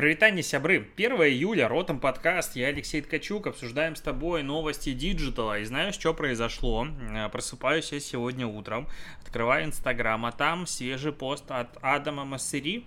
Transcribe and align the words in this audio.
Прывітанне, 0.00 0.42
сябры. 0.42 0.88
1 0.96 1.12
июля, 1.24 1.68
Ротом 1.68 2.00
подкаст, 2.00 2.56
я 2.56 2.68
Алексей 2.68 3.02
Ткачук, 3.02 3.46
обсуждаем 3.48 3.94
с 3.96 4.00
тобой 4.00 4.42
новости 4.42 4.94
digital 4.94 5.44
а. 5.44 5.58
И 5.58 5.64
знаешь, 5.66 5.92
что 5.92 6.14
произошло? 6.14 6.88
Э, 7.12 7.28
просыпаюсь 7.28 7.92
я 7.92 8.00
сегодня 8.00 8.46
утром, 8.46 8.88
открываю 9.20 9.66
Инстаграм, 9.66 10.24
а 10.24 10.32
там 10.32 10.66
свежий 10.66 11.12
пост 11.12 11.50
от 11.50 11.76
Адама 11.82 12.24
Моссери, 12.24 12.86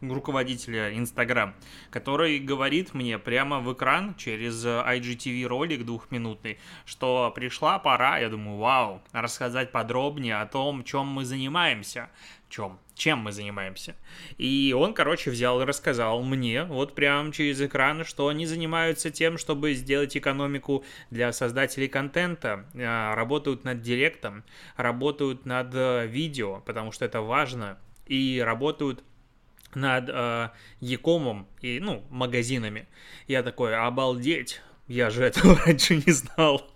руководителя 0.00 0.96
Инстаграм, 0.96 1.54
который 1.90 2.38
говорит 2.38 2.94
мне 2.94 3.18
прямо 3.18 3.58
в 3.58 3.72
экран 3.72 4.14
через 4.14 4.64
IGTV 4.64 5.46
ролик 5.46 5.84
двухминутный, 5.84 6.58
что 6.84 7.32
пришла 7.34 7.80
пора, 7.80 8.18
я 8.18 8.28
думаю, 8.28 8.58
вау, 8.58 9.02
рассказать 9.10 9.72
подробнее 9.72 10.36
о 10.36 10.46
том, 10.46 10.84
чем 10.84 11.06
мы 11.08 11.24
занимаемся, 11.24 12.10
чем, 12.54 12.78
чем 12.94 13.18
мы 13.18 13.32
занимаемся. 13.32 13.96
И 14.38 14.72
он, 14.76 14.94
короче, 14.94 15.30
взял 15.30 15.60
и 15.60 15.64
рассказал 15.64 16.22
мне, 16.22 16.62
вот 16.62 16.94
прям 16.94 17.32
через 17.32 17.60
экран, 17.60 18.04
что 18.04 18.28
они 18.28 18.46
занимаются 18.46 19.10
тем, 19.10 19.38
чтобы 19.38 19.74
сделать 19.74 20.16
экономику 20.16 20.84
для 21.10 21.32
создателей 21.32 21.88
контента, 21.88 22.66
а, 22.76 23.16
работают 23.16 23.64
над 23.64 23.82
директом, 23.82 24.44
работают 24.76 25.46
над 25.46 25.74
э, 25.74 26.06
видео, 26.06 26.60
потому 26.64 26.92
что 26.92 27.04
это 27.04 27.22
важно, 27.22 27.76
и 28.06 28.40
работают 28.44 29.02
над 29.74 30.08
э, 30.08 30.50
Якомом 30.78 31.48
и, 31.60 31.80
ну, 31.80 32.04
магазинами. 32.10 32.86
Я 33.26 33.42
такой, 33.42 33.76
обалдеть, 33.76 34.60
я 34.86 35.10
же 35.10 35.24
этого 35.24 35.56
раньше 35.66 35.96
не 35.96 36.12
знал. 36.12 36.64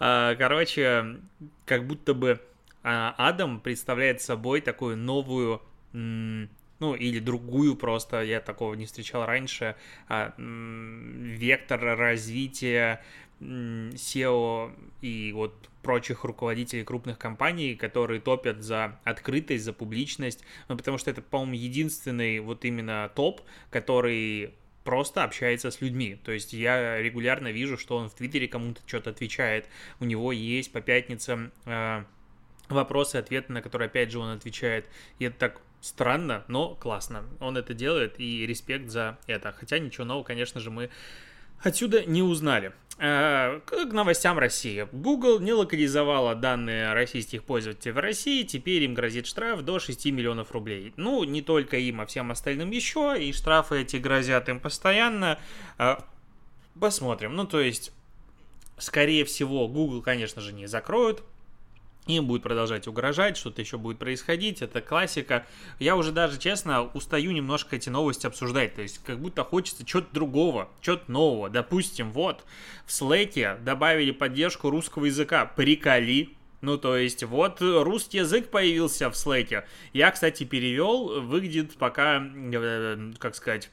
А, 0.00 0.34
короче, 0.36 1.20
как 1.66 1.86
будто 1.86 2.14
бы 2.14 2.40
Адам 2.84 3.60
представляет 3.60 4.20
собой 4.20 4.60
такую 4.60 4.96
новую, 4.96 5.62
ну, 5.92 6.94
или 6.94 7.18
другую 7.18 7.76
просто, 7.76 8.22
я 8.22 8.40
такого 8.40 8.74
не 8.74 8.84
встречал 8.84 9.24
раньше, 9.24 9.74
а, 10.08 10.34
вектор 10.36 11.80
развития 11.80 13.02
SEO 13.40 14.72
и 15.00 15.32
вот 15.32 15.70
прочих 15.82 16.24
руководителей 16.24 16.84
крупных 16.84 17.18
компаний, 17.18 17.74
которые 17.74 18.20
топят 18.20 18.62
за 18.62 19.00
открытость, 19.04 19.64
за 19.64 19.72
публичность, 19.72 20.44
ну, 20.68 20.76
потому 20.76 20.98
что 20.98 21.10
это, 21.10 21.22
по-моему, 21.22 21.54
единственный 21.54 22.40
вот 22.40 22.64
именно 22.64 23.10
топ, 23.14 23.42
который 23.70 24.54
просто 24.82 25.24
общается 25.24 25.70
с 25.70 25.80
людьми. 25.80 26.18
То 26.22 26.32
есть 26.32 26.52
я 26.52 27.00
регулярно 27.00 27.48
вижу, 27.48 27.78
что 27.78 27.96
он 27.96 28.10
в 28.10 28.14
Твиттере 28.14 28.48
кому-то 28.48 28.82
что-то 28.86 29.10
отвечает, 29.10 29.68
у 30.00 30.04
него 30.04 30.32
есть 30.32 30.72
по 30.72 30.80
пятницам 30.80 31.50
э, 31.64 32.04
вопросы, 32.68 33.16
ответы, 33.16 33.52
на 33.52 33.62
которые, 33.62 33.86
опять 33.86 34.10
же, 34.10 34.18
он 34.18 34.30
отвечает. 34.30 34.86
И 35.18 35.24
это 35.24 35.38
так 35.38 35.60
странно, 35.80 36.44
но 36.48 36.74
классно. 36.74 37.24
Он 37.40 37.56
это 37.56 37.74
делает, 37.74 38.18
и 38.18 38.46
респект 38.46 38.88
за 38.88 39.18
это. 39.26 39.52
Хотя 39.52 39.78
ничего 39.78 40.04
нового, 40.04 40.24
конечно 40.24 40.60
же, 40.60 40.70
мы 40.70 40.90
отсюда 41.62 42.04
не 42.04 42.22
узнали. 42.22 42.72
Э, 42.98 43.60
к 43.66 43.92
новостям 43.92 44.38
России. 44.38 44.86
Google 44.92 45.40
не 45.40 45.52
локализовала 45.52 46.36
данные 46.36 46.92
российских 46.92 47.42
пользователей 47.42 47.92
в 47.92 47.98
России, 47.98 48.44
теперь 48.44 48.84
им 48.84 48.94
грозит 48.94 49.26
штраф 49.26 49.62
до 49.62 49.80
6 49.80 50.06
миллионов 50.06 50.52
рублей. 50.52 50.92
Ну, 50.96 51.24
не 51.24 51.42
только 51.42 51.76
им, 51.76 52.00
а 52.00 52.06
всем 52.06 52.30
остальным 52.30 52.70
еще, 52.70 53.16
и 53.18 53.32
штрафы 53.32 53.82
эти 53.82 53.96
грозят 53.96 54.48
им 54.48 54.60
постоянно. 54.60 55.40
Э, 55.78 55.96
посмотрим. 56.78 57.34
Ну, 57.34 57.46
то 57.46 57.60
есть, 57.60 57.92
скорее 58.78 59.24
всего, 59.24 59.66
Google, 59.66 60.00
конечно 60.00 60.40
же, 60.40 60.52
не 60.52 60.66
закроют, 60.66 61.24
им 62.06 62.26
будет 62.26 62.42
продолжать 62.42 62.86
угрожать, 62.86 63.36
что-то 63.36 63.62
еще 63.62 63.78
будет 63.78 63.98
происходить, 63.98 64.62
это 64.62 64.80
классика. 64.80 65.46
Я 65.78 65.96
уже 65.96 66.12
даже, 66.12 66.38
честно, 66.38 66.82
устаю 66.82 67.32
немножко 67.32 67.76
эти 67.76 67.88
новости 67.88 68.26
обсуждать, 68.26 68.74
то 68.74 68.82
есть 68.82 69.00
как 69.04 69.18
будто 69.18 69.44
хочется 69.44 69.84
чего-то 69.84 70.08
другого, 70.12 70.68
чего-то 70.80 71.10
нового. 71.10 71.48
Допустим, 71.48 72.12
вот, 72.12 72.44
в 72.86 72.90
Slack 72.90 73.62
добавили 73.62 74.10
поддержку 74.10 74.70
русского 74.70 75.06
языка, 75.06 75.46
приколи, 75.46 76.36
ну, 76.60 76.78
то 76.78 76.96
есть, 76.96 77.22
вот 77.24 77.60
русский 77.60 78.18
язык 78.18 78.48
появился 78.48 79.10
в 79.10 79.14
Slack. 79.14 79.64
Я, 79.92 80.10
кстати, 80.10 80.44
перевел, 80.44 81.20
выглядит 81.20 81.76
пока, 81.76 82.22
э, 82.24 83.12
как 83.18 83.34
сказать, 83.34 83.70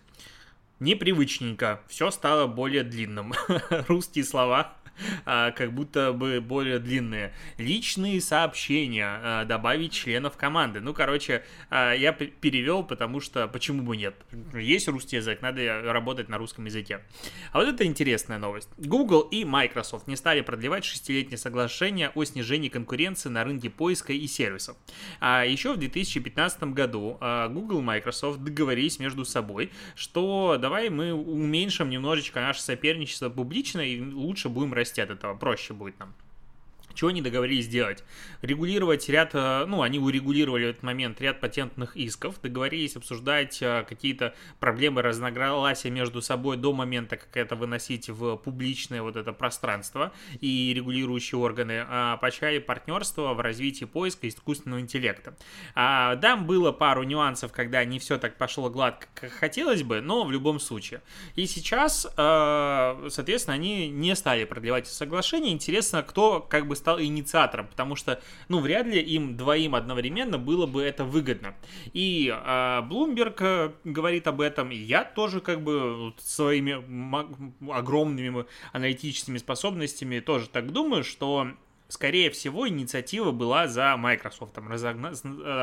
непривычненько. 0.82 1.82
Все 1.88 2.12
стало 2.12 2.48
более 2.48 2.84
длинным. 2.84 3.34
Русские 3.88 4.26
слова 4.26 4.76
как 5.26 5.74
будто 5.74 6.14
бы 6.14 6.42
более 6.42 6.80
длинные. 6.80 7.34
Личные 7.58 8.22
сообщения, 8.22 9.20
а, 9.22 9.46
добавить 9.46 9.94
членов 9.94 10.38
команды. 10.38 10.80
Ну, 10.80 10.94
короче, 10.94 11.44
а, 11.70 11.94
я 11.94 12.14
перевел, 12.14 12.84
потому 12.84 13.20
что 13.20 13.48
почему 13.48 13.84
бы 13.84 13.98
нет? 13.98 14.16
Есть 14.54 14.88
русский 14.88 15.18
язык, 15.18 15.42
надо 15.42 15.82
работать 15.92 16.30
на 16.30 16.38
русском 16.38 16.66
языке. 16.66 17.02
А 17.52 17.60
вот 17.60 17.68
это 17.68 17.86
интересная 17.86 18.38
новость. 18.38 18.70
Google 18.78 19.22
и 19.22 19.46
Microsoft 19.46 20.08
не 20.08 20.16
стали 20.16 20.42
продлевать 20.42 20.86
шестилетнее 20.86 21.38
соглашение 21.38 22.12
о 22.16 22.24
снижении 22.24 22.70
конкуренции 22.70 23.30
на 23.30 23.44
рынке 23.44 23.70
поиска 23.70 24.14
и 24.14 24.28
сервисов. 24.28 24.78
А 25.20 25.44
еще 25.46 25.74
в 25.74 25.78
2015 25.78 26.64
году 26.64 27.18
Google 27.50 27.80
и 27.80 27.84
Microsoft 27.84 28.40
договорились 28.44 29.00
между 29.00 29.26
собой, 29.26 29.72
что 29.96 30.58
давай 30.60 30.90
мы 30.90 31.14
уменьшим 31.14 31.90
немножечко 31.90 32.42
наше 32.42 32.62
соперничество 32.62 33.30
публично 33.30 33.82
и 33.82 34.02
лучше 34.02 34.50
будем 34.50 34.74
расти 34.82 35.02
от 35.02 35.10
этого, 35.10 35.36
проще 35.36 35.74
будет 35.74 36.00
нам. 36.00 36.14
Чего 36.94 37.10
они 37.10 37.22
договорились 37.22 37.66
сделать? 37.66 38.04
Регулировать 38.42 39.08
ряд, 39.10 39.32
э, 39.34 39.66
ну, 39.66 39.82
они 39.82 40.00
урегулировали 40.00 40.66
в 40.66 40.70
этот 40.70 40.84
момент 40.84 41.22
ряд 41.22 41.40
патентных 41.40 41.96
исков, 41.96 42.42
договорились 42.42 42.96
обсуждать 42.96 43.62
э, 43.62 43.86
какие-то 43.88 44.36
проблемы 44.60 45.02
разногласия 45.02 45.90
между 45.90 46.22
собой 46.22 46.58
до 46.58 46.74
момента, 46.74 47.18
как 47.18 47.36
это 47.38 47.56
выносить 47.56 48.10
в 48.10 48.38
публичное 48.38 49.02
вот 49.02 49.16
это 49.16 49.34
пространство 49.34 50.12
и 50.40 50.74
регулирующие 50.74 51.40
органы, 51.40 51.86
а 51.88 52.18
почали 52.18 52.60
партнерство 52.60 53.34
в 53.34 53.40
развитии 53.40 53.86
поиска 53.86 54.28
искусственного 54.28 54.80
интеллекта. 54.80 55.36
А, 55.76 56.16
да, 56.16 56.36
было 56.36 56.72
пару 56.72 57.04
нюансов, 57.04 57.52
когда 57.52 57.84
не 57.86 58.00
все 58.00 58.18
так 58.18 58.38
пошло 58.38 58.70
гладко, 58.70 59.08
как 59.14 59.32
хотелось 59.32 59.84
бы, 59.84 60.02
но 60.02 60.24
в 60.24 60.32
любом 60.32 60.60
случае. 60.60 61.02
И 61.36 61.46
сейчас, 61.46 62.06
э, 62.06 63.08
соответственно, 63.10 63.56
они 63.56 63.90
не 63.90 64.16
стали 64.16 64.46
продлевать 64.46 64.88
соглашение. 64.88 65.52
Интересно, 65.52 66.04
кто 66.04 66.40
как 66.40 66.68
бы 66.68 66.76
стал 66.82 67.00
инициатором, 67.00 67.68
потому 67.68 67.96
что, 67.96 68.20
ну, 68.50 68.60
вряд 68.60 68.88
ли 68.88 69.00
им 69.00 69.38
двоим 69.38 69.76
одновременно 69.76 70.38
было 70.38 70.66
бы 70.66 70.82
это 70.82 71.06
выгодно. 71.06 71.56
И 71.94 72.30
а, 72.34 72.82
э, 73.42 73.72
говорит 73.84 74.28
об 74.28 74.42
этом, 74.42 74.72
и 74.72 74.76
я 74.76 75.04
тоже 75.04 75.40
как 75.40 75.62
бы 75.62 76.14
своими 76.18 76.74
огромными 77.72 78.46
аналитическими 78.74 79.38
способностями 79.38 80.20
тоже 80.20 80.50
так 80.50 80.72
думаю, 80.72 81.04
что 81.04 81.52
скорее 81.92 82.32
всего, 82.32 82.68
инициатива 82.68 83.32
была 83.32 83.68
за 83.68 83.96
Microsoft, 83.98 84.58
разогна... 84.58 85.12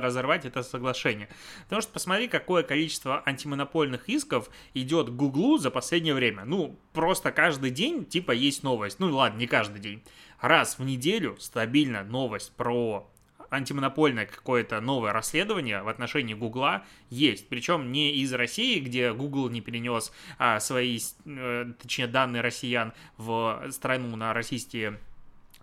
разорвать 0.01 0.45
это 0.45 0.63
соглашение. 0.63 1.29
Потому 1.65 1.81
что 1.83 1.93
посмотри, 1.93 2.29
какое 2.29 2.63
количество 2.63 3.23
антимонопольных 3.25 4.09
исков 4.09 4.51
идет 4.75 5.09
к 5.09 5.13
Гуглу 5.13 5.57
за 5.59 5.71
последнее 5.71 6.15
время. 6.15 6.45
Ну, 6.45 6.79
просто 6.93 7.33
каждый 7.33 7.71
день, 7.71 8.05
типа, 8.05 8.33
есть 8.33 8.63
новость. 8.63 9.01
Ну, 9.01 9.15
ладно, 9.15 9.39
не 9.39 9.47
каждый 9.47 9.81
день. 9.81 10.03
Раз 10.41 10.79
в 10.79 10.85
неделю 10.85 11.37
стабильно 11.41 12.05
новость 12.05 12.53
про 12.57 13.11
антимонопольное 13.51 14.27
какое-то 14.27 14.81
новое 14.83 15.13
расследование 15.13 15.83
в 15.83 15.89
отношении 15.89 16.35
Гугла 16.35 16.85
есть. 17.09 17.49
Причем 17.49 17.91
не 17.91 18.17
из 18.17 18.33
России, 18.35 18.79
где 18.81 19.15
Google 19.15 19.49
не 19.49 19.63
перенес 19.63 20.13
а, 20.39 20.61
свои, 20.61 20.99
э, 21.25 21.73
точнее, 21.81 22.07
данные 22.07 22.43
россиян 22.43 22.93
в 23.17 23.71
страну 23.71 24.15
на 24.17 24.35
российские 24.35 24.99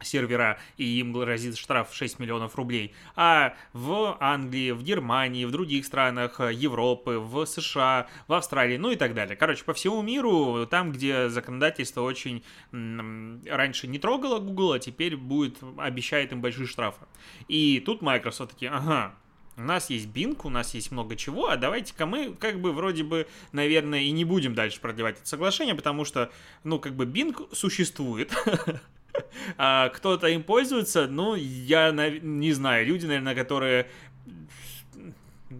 сервера, 0.02 0.60
и 0.78 1.00
им 1.00 1.14
грозит 1.14 1.58
штраф 1.58 1.90
6 1.94 2.20
миллионов 2.20 2.56
рублей, 2.56 2.94
а 3.16 3.56
в 3.74 4.18
Англии, 4.20 4.72
в 4.72 4.84
Германии, 4.84 5.46
в 5.46 5.52
других 5.52 5.86
странах 5.86 6.40
Европы, 6.40 7.18
в 7.20 7.46
США, 7.46 8.08
в 8.28 8.34
Австралии, 8.34 8.78
ну 8.78 8.92
и 8.92 8.96
так 8.96 9.14
далее. 9.14 9.36
Короче, 9.36 9.64
по 9.64 9.74
всему 9.74 10.02
миру, 10.02 10.68
там, 10.70 10.92
где 10.92 11.30
законодательство 11.30 12.02
очень 12.02 12.44
раньше 12.72 13.88
не 13.88 14.00
трогало 14.00 14.40
Google, 14.40 14.74
а 14.74 14.80
теперь 14.80 15.16
будет, 15.18 15.58
обещает 15.78 16.32
им 16.32 16.42
большие 16.42 16.68
штрафы. 16.68 17.06
И 17.48 17.82
тут 17.86 18.02
Microsoft 18.02 18.52
такие, 18.52 18.72
ага, 18.72 19.16
у 19.58 19.62
нас 19.62 19.90
есть 19.90 20.08
Bing, 20.08 20.38
у 20.44 20.50
нас 20.50 20.74
есть 20.74 20.92
много 20.92 21.16
чего, 21.16 21.50
а 21.50 21.58
давайте-ка 21.58 22.06
мы 22.06 22.34
как 22.34 22.60
бы 22.60 22.74
вроде 22.74 23.04
бы, 23.04 23.28
наверное, 23.52 24.02
и 24.02 24.12
не 24.12 24.26
будем 24.26 24.54
дальше 24.54 24.82
продлевать 24.82 25.18
это 25.18 25.28
соглашение, 25.28 25.76
потому 25.76 26.04
что, 26.04 26.32
ну, 26.64 26.80
как 26.80 26.94
бы 26.94 27.06
Bing 27.06 27.56
существует, 27.56 28.34
а 29.58 29.90
кто-то 29.90 30.28
им 30.28 30.44
пользуется, 30.44 31.08
ну, 31.08 31.36
я 31.36 31.92
не 31.92 32.54
знаю, 32.54 32.86
люди, 32.86 33.06
наверное, 33.06 33.36
которые 33.36 33.88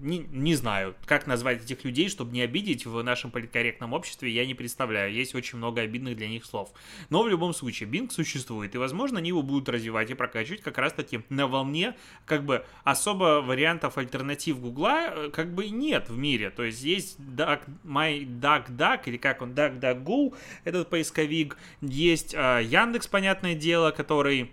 не, 0.02 0.20
не 0.20 0.56
знаю, 0.56 0.96
как 1.06 1.28
назвать 1.28 1.64
этих 1.64 1.84
людей, 1.84 2.10
чтобы 2.10 2.32
не 2.34 2.42
обидеть 2.42 2.86
в 2.86 3.02
нашем 3.02 3.32
политкорректном 3.32 3.94
обществе, 3.94 4.30
я 4.32 4.46
не 4.46 4.54
представляю. 4.54 5.14
Есть 5.14 5.36
очень 5.36 5.58
много 5.58 5.82
обидных 5.82 6.16
для 6.16 6.28
них 6.28 6.46
слов. 6.46 6.72
Но 7.10 7.24
в 7.24 7.28
любом 7.28 7.54
случае, 7.54 7.90
Bing 7.90 8.10
существует, 8.10 8.76
и, 8.76 8.78
возможно, 8.78 9.20
они 9.20 9.30
его 9.30 9.42
будут 9.42 9.70
развивать 9.70 10.10
и 10.10 10.14
прокачивать 10.14 10.62
как 10.62 10.78
раз-таки 10.78 11.22
на 11.30 11.48
волне, 11.48 11.96
как 12.26 12.46
бы, 12.46 12.66
особо 12.84 13.42
вариантов 13.42 13.98
альтернатив 13.98 14.60
Гугла, 14.60 15.08
э, 15.08 15.30
как 15.32 15.54
бы, 15.54 15.70
нет 15.70 16.10
в 16.10 16.18
мире. 16.18 16.50
То 16.50 16.64
есть 16.64 16.84
есть 16.84 17.20
Duck, 17.20 17.62
My 17.84 18.26
Duck 18.26 18.70
Duck, 18.70 19.02
или 19.06 19.18
как 19.18 19.42
он, 19.42 19.54
DuckDuckGo, 19.54 20.36
этот 20.64 20.90
поисковик, 20.90 21.58
есть 21.82 22.34
э, 22.34 22.62
Яндекс, 22.64 23.08
понятное 23.08 23.56
дело, 23.56 23.92
который 23.92 24.52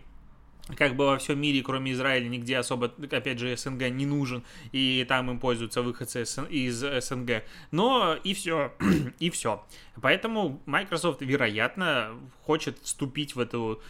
как 0.77 0.95
бы 0.95 1.07
во 1.07 1.19
всем 1.19 1.41
мире, 1.41 1.63
кроме 1.63 1.93
Израиля, 1.93 2.29
нигде 2.29 2.57
особо, 2.57 2.87
опять 3.11 3.39
же, 3.39 3.57
СНГ 3.57 3.91
не 3.91 4.07
нужен, 4.07 4.45
и 4.71 5.05
там 5.09 5.31
им 5.31 5.39
пользуются 5.41 5.83
выходцы 5.83 6.23
из 6.23 7.05
СНГ. 7.05 7.43
Но 7.71 8.17
и 8.23 8.33
все, 8.35 8.73
и 9.19 9.31
все. 9.31 9.65
Поэтому 10.01 10.63
Microsoft, 10.67 11.21
вероятно, 11.21 12.15
хочет 12.45 12.79
вступить 12.83 13.35
в 13.35 13.41
эту 13.41 13.83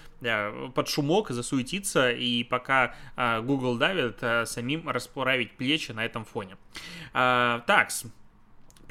под 0.74 0.88
шумок, 0.88 1.30
засуетиться, 1.30 2.10
и 2.10 2.44
пока 2.44 2.94
а, 3.16 3.40
Google 3.40 3.76
давит, 3.76 4.18
а, 4.22 4.46
самим 4.46 4.88
расправить 4.88 5.56
плечи 5.56 5.90
на 5.90 6.04
этом 6.04 6.25
фоне. 6.25 6.56
А, 7.12 7.60
такс. 7.66 8.04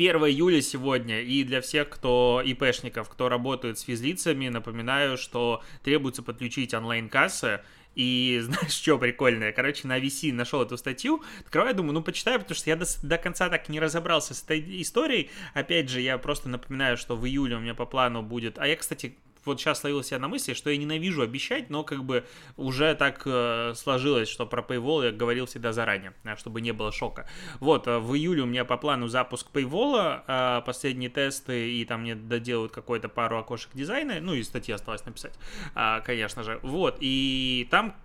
1 0.01 0.15
июля 0.25 0.62
сегодня, 0.62 1.21
и 1.21 1.44
для 1.44 1.62
всех, 1.62 1.89
кто 1.89 2.42
ИПшников, 2.44 3.07
кто 3.09 3.30
работает 3.30 3.77
с 3.77 3.83
физлицами, 3.83 4.48
напоминаю, 4.50 5.18
что 5.18 5.62
требуется 5.83 6.24
подключить 6.24 6.74
онлайн-кассы, 6.74 7.62
и 7.94 8.39
знаешь, 8.44 8.71
что 8.71 8.98
прикольное? 8.98 9.51
Короче, 9.51 9.88
на 9.88 10.00
VC 10.00 10.33
нашел 10.33 10.63
эту 10.63 10.77
статью, 10.77 11.21
открываю, 11.42 11.75
думаю, 11.75 11.94
ну, 11.94 12.01
почитаю, 12.01 12.39
потому 12.39 12.56
что 12.56 12.69
я 12.69 12.75
до, 12.75 12.86
до 13.03 13.18
конца 13.18 13.50
так 13.50 13.69
не 13.69 13.80
разобрался 13.80 14.33
с 14.33 14.44
этой 14.44 14.81
историей. 14.81 15.30
Опять 15.53 15.89
же, 15.89 16.01
я 16.01 16.18
просто 16.18 16.50
напоминаю, 16.50 16.98
что 16.98 17.15
в 17.15 17.25
июле 17.27 17.57
у 17.57 17.59
меня 17.59 17.75
по 17.75 17.86
плану 17.86 18.24
будет... 18.24 18.57
А 18.57 18.68
я, 18.68 18.75
кстати, 18.75 19.15
вот 19.46 19.60
сейчас 19.60 19.84
ловил 19.84 20.04
себя 20.04 20.20
на 20.20 20.28
мысли, 20.28 20.54
что 20.54 20.70
я 20.70 20.78
ненавижу 20.78 21.22
обещать, 21.22 21.70
но 21.70 21.84
как 21.84 22.04
бы 22.04 22.26
уже 22.58 22.96
так 22.96 23.22
э, 23.26 23.74
сложилось, 23.76 24.30
что 24.30 24.46
про 24.46 24.62
Paywall 24.62 25.06
я 25.06 25.12
говорил 25.12 25.46
всегда 25.46 25.74
заранее, 25.74 26.14
а, 26.24 26.36
чтобы 26.36 26.62
не 26.62 26.72
было 26.72 26.92
шока. 26.92 27.28
Вот, 27.60 27.88
э, 27.88 28.00
в 28.00 28.16
июле 28.16 28.44
у 28.44 28.46
меня 28.46 28.66
по 28.66 28.78
плану 28.78 29.08
запуск 29.08 29.48
Paywall, 29.54 30.24
э, 30.28 30.62
последние 30.66 31.10
тесты, 31.10 31.72
и 31.74 31.86
там 31.86 32.02
мне 32.02 32.16
доделают 32.16 32.72
какой-то 32.72 33.10
пару 33.10 33.38
окошек 33.38 33.70
дизайна, 33.74 34.20
ну 34.22 34.34
и 34.34 34.44
статьи 34.44 34.74
осталось 34.74 35.06
написать, 35.06 35.38
э, 35.76 36.02
конечно 36.06 36.44
же. 36.44 36.60
Вот, 36.64 36.98
и 37.00 37.68
там 37.72 37.96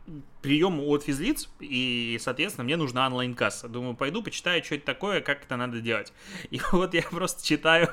прием 0.47 0.81
от 0.81 1.03
физлиц, 1.03 1.49
и, 1.61 2.19
соответственно, 2.21 2.65
мне 2.65 2.77
нужна 2.77 3.06
онлайн-касса. 3.06 3.69
Думаю, 3.69 3.97
пойду 3.97 4.23
почитаю, 4.23 4.62
что 4.62 4.77
это 4.77 4.87
такое, 4.87 5.21
как 5.21 5.43
это 5.43 5.56
надо 5.56 5.81
делать. 5.81 6.12
И 6.50 6.61
вот 6.73 6.94
я 6.94 7.03
просто 7.03 7.44
читаю 7.44 7.89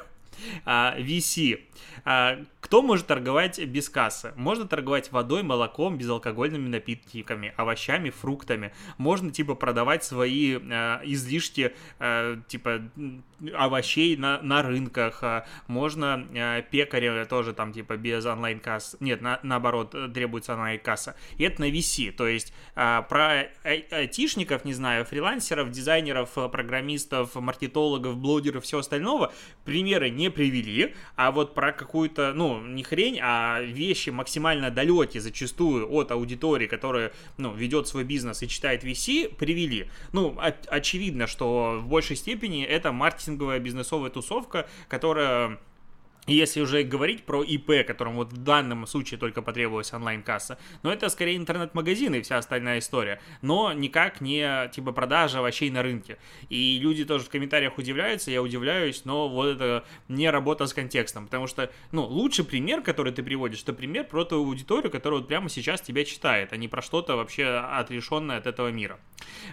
а, 0.65 0.97
VC. 0.97 1.59
А, 2.06 2.39
кто 2.59 2.81
может 2.81 3.07
торговать 3.07 3.63
без 3.65 3.89
кассы? 3.89 4.33
Можно 4.35 4.68
торговать 4.68 5.12
водой, 5.12 5.44
молоком, 5.44 5.97
безалкогольными 5.97 6.68
напитками, 6.68 7.53
овощами, 7.57 8.09
фруктами. 8.09 8.74
Можно, 8.97 9.31
типа, 9.31 9.56
продавать 9.56 10.03
свои 10.03 10.57
а, 10.57 11.01
излишки, 11.03 11.74
а, 12.00 12.39
типа, 12.47 12.81
овощей 13.56 14.16
на, 14.18 14.42
на 14.42 14.62
рынках. 14.62 15.24
А, 15.24 15.45
можно 15.68 16.25
а, 16.36 16.62
пекаря 16.62 17.25
тоже 17.25 17.54
там, 17.54 17.74
типа, 17.74 17.98
без 17.98 18.25
онлайн-касс. 18.25 18.98
Нет, 19.00 19.22
на, 19.22 19.40
наоборот, 19.44 19.95
требуется 20.13 20.54
онлайн-касса. 20.54 21.16
И 21.38 21.44
это 21.44 21.62
на 21.62 21.69
VC. 21.69 22.12
То 22.12 22.28
есть 22.28 22.54
а, 22.75 23.01
про 23.04 23.50
айтишников, 23.63 24.66
не 24.66 24.74
знаю, 24.74 25.06
фрилансеров, 25.06 25.72
дизайнеров, 25.72 26.31
программистов, 26.51 27.36
маркетологов, 27.36 28.18
блогеров, 28.18 28.63
все 28.63 28.80
остального 28.80 29.34
примеры 29.66 30.10
не 30.10 30.30
привели, 30.30 30.96
а 31.16 31.31
вот 31.31 31.54
про 31.54 31.72
какую-то, 31.72 32.34
ну, 32.34 32.62
не 32.62 32.84
хрень, 32.84 33.19
а 33.22 33.62
вещи 33.62 34.10
максимально 34.10 34.72
далекие 34.72 35.22
зачастую 35.22 35.92
от 35.92 36.12
аудитории, 36.12 36.68
которая, 36.68 37.12
ну, 37.38 37.54
ведет 37.54 37.88
свой 37.88 38.04
бизнес 38.04 38.44
и 38.44 38.48
читает 38.48 38.84
VC, 38.84 39.34
привели. 39.36 39.88
Ну, 40.12 40.38
очевидно, 40.68 41.28
что 41.28 41.80
в 41.81 41.88
большей 41.88 42.16
степени 42.16 42.63
это 42.63 42.92
маркетинговая 43.33 43.59
бизнесовая 43.59 44.09
тусовка, 44.09 44.68
которая 44.88 45.59
если 46.28 46.62
уже 46.62 46.84
говорить 46.84 47.25
про 47.25 47.44
ИП, 47.44 47.86
которому 47.86 48.18
вот 48.18 48.34
в 48.34 48.38
данном 48.38 48.88
случае 48.88 49.20
только 49.20 49.42
потребовалась 49.42 49.94
онлайн-касса, 49.94 50.58
но 50.81 50.92
это 50.92 51.10
скорее 51.10 51.36
интернет-магазин 51.36 52.16
и 52.16 52.22
вся 52.22 52.38
остальная 52.38 52.80
история, 52.80 53.20
но 53.42 53.74
никак 53.74 54.22
не 54.22 54.70
типа 54.70 54.92
продажа 54.92 55.40
овощей 55.40 55.70
на 55.70 55.84
рынке. 55.84 56.18
И 56.50 56.80
люди 56.80 57.04
тоже 57.04 57.25
в 57.25 57.30
комментариях 57.30 57.78
удивляются, 57.78 58.31
я 58.31 58.42
удивляюсь, 58.42 59.04
но 59.06 59.28
вот 59.28 59.56
это 59.56 59.84
не 60.08 60.30
работа 60.30 60.66
с 60.66 60.74
контекстом, 60.74 61.25
потому 61.25 61.48
что, 61.48 61.70
ну, 61.92 62.04
лучший 62.04 62.46
пример, 62.46 62.81
который 62.81 63.12
ты 63.12 63.22
приводишь, 63.24 63.64
это 63.64 63.74
пример 63.74 64.06
про 64.06 64.24
ту 64.24 64.38
аудиторию, 64.38 64.92
которая 64.92 65.20
вот 65.20 65.28
прямо 65.28 65.50
сейчас 65.50 65.81
тебя 65.81 66.06
читает, 66.06 66.54
а 66.54 66.58
не 66.58 66.68
про 66.68 66.81
что-то 66.81 67.16
вообще 67.16 67.46
отрешенное 67.48 68.38
от 68.38 68.48
этого 68.48 68.70
мира. 68.70 69.00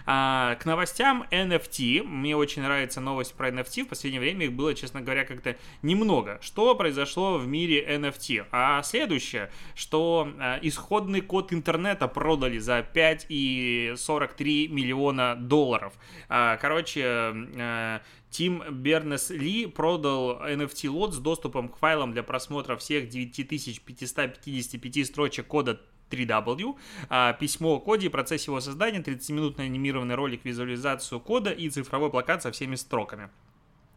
А, 0.05 0.55
к 0.55 0.65
новостям 0.65 1.25
NFT, 1.31 2.03
мне 2.03 2.35
очень 2.35 2.61
нравится 2.61 3.01
новость 3.01 3.33
про 3.33 3.49
NFT, 3.49 3.85
в 3.85 3.89
последнее 3.89 4.21
время 4.21 4.45
их 4.45 4.53
было, 4.53 4.73
честно 4.73 5.01
говоря, 5.01 5.25
как-то 5.25 5.57
немного. 5.81 6.39
Что 6.41 6.60
что 6.61 6.75
произошло 6.75 7.39
в 7.39 7.47
мире 7.47 7.83
NFT. 7.97 8.45
А 8.51 8.83
следующее, 8.83 9.49
что 9.73 10.31
э, 10.39 10.59
исходный 10.61 11.21
код 11.21 11.51
интернета 11.53 12.07
продали 12.07 12.59
за 12.59 12.81
5,43 12.81 14.67
миллиона 14.67 15.35
долларов. 15.35 15.93
Э, 16.29 16.57
короче, 16.61 17.01
э, 17.03 17.99
Тим 18.29 18.63
Бернес-Ли 18.69 19.65
продал 19.65 20.39
NFT-лот 20.45 21.15
с 21.15 21.17
доступом 21.17 21.67
к 21.67 21.79
файлам 21.79 22.13
для 22.13 22.21
просмотра 22.21 22.75
всех 22.75 23.09
9555 23.09 25.07
строчек 25.07 25.47
кода 25.47 25.81
3W, 26.11 26.75
а, 27.09 27.33
письмо 27.33 27.77
о 27.77 27.79
коде, 27.79 28.11
процесс 28.11 28.45
его 28.45 28.61
создания, 28.61 28.99
30-минутный 28.99 29.65
анимированный 29.65 30.13
ролик, 30.13 30.45
визуализацию 30.45 31.19
кода 31.21 31.49
и 31.49 31.69
цифровой 31.71 32.11
плакат 32.11 32.43
со 32.43 32.51
всеми 32.51 32.75
строками. 32.75 33.31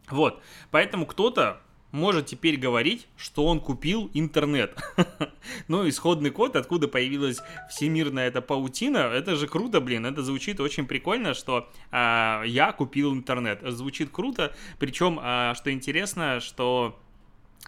Вот, 0.09 0.41
поэтому 0.71 1.05
кто-то 1.05 1.61
может 1.95 2.25
теперь 2.27 2.57
говорить, 2.57 3.07
что 3.15 3.45
он 3.45 3.59
купил 3.59 4.11
интернет. 4.13 4.77
ну, 5.67 5.87
исходный 5.87 6.29
код, 6.29 6.55
откуда 6.55 6.87
появилась 6.87 7.41
всемирная 7.69 8.27
эта 8.27 8.41
паутина, 8.41 8.97
это 8.97 9.35
же 9.35 9.47
круто, 9.47 9.79
блин, 9.79 10.05
это 10.05 10.21
звучит 10.21 10.59
очень 10.59 10.85
прикольно, 10.85 11.33
что 11.33 11.69
а, 11.91 12.43
я 12.43 12.73
купил 12.73 13.13
интернет. 13.13 13.61
Звучит 13.63 14.09
круто, 14.11 14.53
причем, 14.77 15.19
а, 15.21 15.55
что 15.55 15.71
интересно, 15.71 16.41
что 16.41 16.99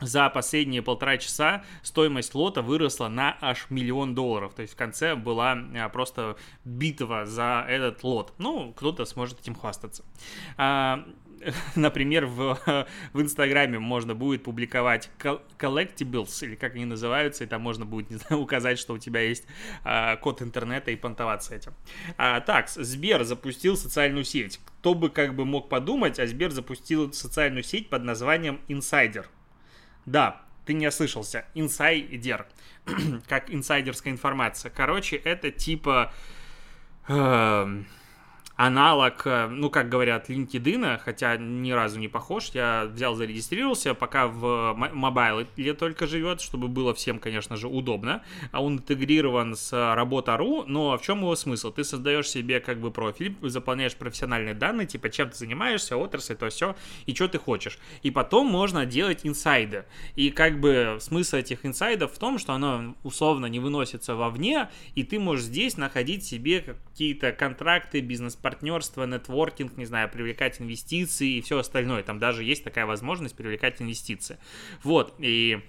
за 0.01 0.29
последние 0.29 0.83
полтора 0.83 1.17
часа 1.17 1.63
стоимость 1.81 2.35
лота 2.35 2.61
выросла 2.61 3.07
на 3.07 3.37
аж 3.41 3.67
миллион 3.69 4.13
долларов. 4.13 4.53
То 4.53 4.61
есть 4.61 4.73
в 4.73 4.77
конце 4.77 5.15
была 5.15 5.57
а, 5.75 5.89
просто 5.89 6.35
битва 6.65 7.25
за 7.25 7.65
этот 7.67 8.03
лот. 8.03 8.33
Ну, 8.37 8.73
кто-то 8.75 9.05
сможет 9.05 9.39
этим 9.39 9.55
хвастаться. 9.55 10.03
Например, 11.75 12.25
в, 12.25 12.59
в 13.13 13.21
Инстаграме 13.21 13.79
можно 13.79 14.15
будет 14.15 14.43
публиковать 14.43 15.09
collectibles, 15.19 16.43
или 16.43 16.55
как 16.55 16.75
они 16.75 16.85
называются, 16.85 17.43
и 17.43 17.47
там 17.47 17.61
можно 17.61 17.85
будет, 17.85 18.09
не 18.11 18.17
знаю, 18.17 18.41
указать, 18.41 18.79
что 18.79 18.93
у 18.93 18.97
тебя 18.97 19.21
есть 19.21 19.45
а, 19.83 20.15
код 20.17 20.41
интернета 20.41 20.91
и 20.91 20.95
понтоваться 20.95 21.55
этим. 21.55 21.73
А, 22.17 22.41
так, 22.41 22.69
Сбер 22.69 23.23
запустил 23.23 23.77
социальную 23.77 24.23
сеть. 24.23 24.59
Кто 24.79 24.93
бы 24.93 25.09
как 25.09 25.35
бы 25.35 25.45
мог 25.45 25.69
подумать, 25.69 26.19
а 26.19 26.27
Сбер 26.27 26.51
запустил 26.51 27.11
социальную 27.13 27.63
сеть 27.63 27.89
под 27.89 28.03
названием 28.03 28.61
Insider. 28.67 29.25
Да, 30.05 30.41
ты 30.65 30.73
не 30.73 30.87
ослышался. 30.87 31.45
Инсайдер. 31.53 32.47
как 33.27 33.53
инсайдерская 33.53 34.13
информация. 34.13 34.71
Короче, 34.71 35.15
это 35.17 35.51
типа... 35.51 36.13
Э, 37.07 37.83
аналог, 38.57 39.21
э, 39.25 39.47
ну, 39.47 39.69
как 39.69 39.87
говорят, 39.87 40.29
LinkedIn, 40.29 40.97
хотя 40.97 41.37
ни 41.37 41.71
разу 41.71 41.99
не 41.99 42.07
похож. 42.07 42.49
Я 42.53 42.85
взял, 42.91 43.13
зарегистрировался, 43.15 43.93
пока 43.93 44.27
в 44.27 44.73
мобайле 44.73 45.73
только 45.75 46.07
живет, 46.07 46.41
чтобы 46.41 46.67
было 46.67 46.93
всем, 46.93 47.19
конечно 47.19 47.55
же, 47.55 47.67
удобно. 47.67 48.23
А 48.51 48.63
он 48.63 48.77
интегрирован 48.77 49.55
с 49.55 49.71
работа.ру, 49.95 50.63
но 50.65 50.97
в 50.97 51.01
чем 51.03 51.19
его 51.19 51.35
смысл? 51.35 51.71
Ты 51.71 51.83
создаешь 51.83 52.27
себе 52.27 52.59
как 52.59 52.79
бы 52.79 52.89
профиль, 52.89 53.35
заполняешь 53.41 53.95
профессиональные 53.95 54.55
данные, 54.55 54.87
типа 54.87 55.09
чем 55.09 55.29
ты 55.29 55.37
занимаешься, 55.37 55.95
отрасль, 55.95 56.35
то 56.35 56.49
все, 56.49 56.75
и 57.05 57.13
что 57.13 57.27
ты 57.27 57.37
хочешь. 57.37 57.77
И 58.01 58.09
потом 58.09 58.47
можно 58.47 58.87
делать 58.87 59.19
инсайды. 59.23 59.85
И 60.15 60.31
как 60.31 60.59
бы 60.59 60.97
смысл 60.99 61.37
этих 61.37 61.63
инсайдов 61.63 62.13
в 62.13 62.17
том, 62.17 62.39
что 62.39 62.53
оно 62.53 62.95
условно 63.03 63.45
не 63.45 63.59
выносится 63.59 64.15
вовне, 64.15 64.69
и 64.95 65.03
ты 65.03 65.19
можешь 65.19 65.45
здесь 65.45 65.77
находить 65.77 66.25
себе 66.25 66.77
какие-то 66.89 67.31
контракты, 67.31 68.01
бизнес 68.01 68.35
партнерство, 68.47 69.05
нетворкинг, 69.05 69.75
не 69.75 69.85
знаю, 69.85 70.09
привлекать 70.09 70.61
инвестиции 70.61 71.35
и 71.35 71.41
все 71.41 71.59
остальное. 71.59 72.01
Там 72.01 72.17
даже 72.17 72.45
есть 72.45 72.63
такая 72.63 72.85
возможность 72.85 73.35
привлекать 73.35 73.81
инвестиции. 73.81 74.37
Вот, 74.83 75.13
и 75.19 75.59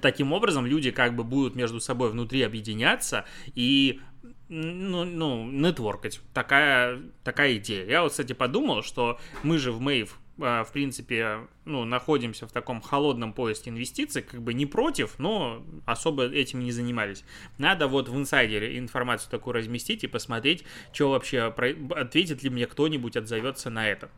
Таким 0.00 0.32
образом, 0.32 0.66
люди 0.66 0.92
как 0.92 1.16
бы 1.16 1.24
будут 1.24 1.56
между 1.56 1.80
собой 1.80 2.10
внутри 2.10 2.42
объединяться 2.42 3.24
и 3.56 4.00
ну, 4.48 5.04
ну, 5.04 5.50
нетворкать. 5.50 6.20
Такая, 6.32 7.02
такая 7.24 7.56
идея. 7.56 7.84
Я 7.86 8.02
вот, 8.02 8.12
кстати, 8.12 8.32
подумал, 8.32 8.84
что 8.84 9.18
мы 9.42 9.58
же 9.58 9.72
в 9.72 9.80
Мэйв 9.80 10.16
в 10.40 10.68
принципе, 10.72 11.46
ну, 11.64 11.84
находимся 11.84 12.46
в 12.46 12.52
таком 12.52 12.80
холодном 12.80 13.32
поиске 13.32 13.70
инвестиций, 13.70 14.22
как 14.22 14.42
бы 14.42 14.54
не 14.54 14.66
против, 14.66 15.18
но 15.18 15.64
особо 15.86 16.24
этим 16.26 16.60
не 16.60 16.72
занимались. 16.72 17.24
Надо 17.58 17.86
вот 17.86 18.08
в 18.08 18.16
инсайдере 18.16 18.78
информацию 18.78 19.30
такую 19.30 19.54
разместить 19.54 20.04
и 20.04 20.06
посмотреть, 20.06 20.64
что 20.92 21.10
вообще, 21.10 21.54
ответит 21.90 22.42
ли 22.42 22.50
мне 22.50 22.66
кто-нибудь, 22.66 23.16
отзовется 23.16 23.70
на 23.70 23.88
это. 23.88 24.10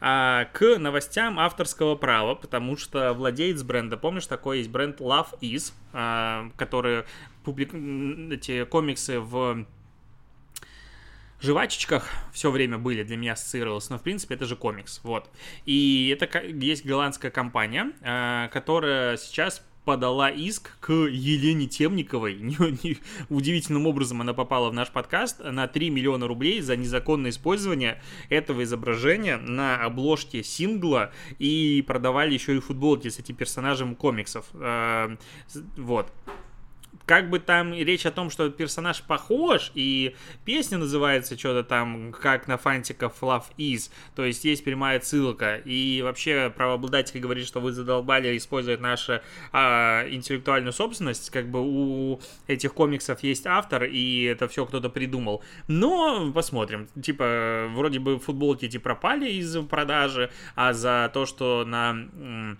А, 0.00 0.44
к 0.52 0.78
новостям 0.78 1.38
авторского 1.38 1.96
права, 1.96 2.34
потому 2.34 2.76
что 2.76 3.12
владелец 3.12 3.62
бренда, 3.62 3.96
помнишь, 3.96 4.26
такой 4.26 4.58
есть 4.58 4.70
бренд 4.70 5.00
Love 5.00 5.38
Is, 5.40 5.72
а, 5.92 6.50
который 6.56 7.04
публик... 7.44 7.74
эти 7.74 8.64
комиксы 8.64 9.20
в 9.20 9.66
жвачечках 11.40 12.08
все 12.32 12.50
время 12.50 12.78
были, 12.78 13.02
для 13.02 13.16
меня 13.16 13.32
ассоциировалось, 13.32 13.90
но 13.90 13.98
в 13.98 14.02
принципе 14.02 14.34
это 14.34 14.46
же 14.46 14.56
комикс, 14.56 15.00
вот. 15.02 15.30
И 15.64 16.08
это 16.16 16.38
есть 16.46 16.84
голландская 16.84 17.30
компания, 17.30 17.92
э, 18.00 18.48
которая 18.52 19.16
сейчас 19.16 19.62
подала 19.86 20.30
иск 20.30 20.78
к 20.80 20.92
Елене 20.92 21.68
Темниковой. 21.68 22.36
Удивительным 23.28 23.86
образом 23.86 24.20
она 24.20 24.34
попала 24.34 24.68
в 24.68 24.74
наш 24.74 24.90
подкаст 24.90 25.38
на 25.38 25.68
3 25.68 25.90
миллиона 25.90 26.26
рублей 26.26 26.60
за 26.60 26.76
незаконное 26.76 27.30
использование 27.30 28.02
этого 28.28 28.64
изображения 28.64 29.36
на 29.36 29.76
обложке 29.76 30.42
сингла 30.42 31.12
и 31.38 31.84
продавали 31.86 32.34
еще 32.34 32.56
и 32.56 32.60
футболки 32.60 33.08
с 33.08 33.20
этим 33.20 33.36
персонажем 33.36 33.94
комиксов. 33.94 34.46
Э, 34.54 35.16
вот 35.76 36.12
как 37.04 37.30
бы 37.30 37.38
там 37.38 37.72
речь 37.74 38.06
о 38.06 38.10
том, 38.10 38.30
что 38.30 38.50
персонаж 38.50 39.02
похож, 39.02 39.70
и 39.74 40.14
песня 40.44 40.78
называется 40.78 41.38
что-то 41.38 41.62
там, 41.62 42.12
как 42.12 42.48
на 42.48 42.56
фантиков 42.56 43.14
Love 43.20 43.44
Is, 43.58 43.90
то 44.14 44.24
есть 44.24 44.44
есть 44.44 44.64
прямая 44.64 45.00
ссылка, 45.00 45.56
и 45.56 46.02
вообще 46.02 46.52
правообладатель 46.54 47.20
говорит, 47.20 47.46
что 47.46 47.60
вы 47.60 47.72
задолбали 47.72 48.36
использовать 48.36 48.80
нашу 48.80 49.20
а, 49.52 50.06
интеллектуальную 50.08 50.72
собственность, 50.72 51.30
как 51.30 51.48
бы 51.48 51.60
у 51.62 52.20
этих 52.46 52.74
комиксов 52.74 53.22
есть 53.22 53.46
автор, 53.46 53.84
и 53.84 54.24
это 54.24 54.48
все 54.48 54.64
кто-то 54.66 54.88
придумал. 54.88 55.42
Но 55.68 56.32
посмотрим, 56.32 56.88
типа, 57.00 57.68
вроде 57.74 57.98
бы 57.98 58.18
футболки 58.18 58.64
эти 58.64 58.78
пропали 58.78 59.30
из 59.30 59.56
продажи, 59.66 60.30
а 60.54 60.72
за 60.72 61.10
то, 61.12 61.26
что 61.26 61.64
на 61.66 62.56